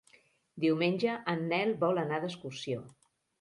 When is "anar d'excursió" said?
2.05-2.81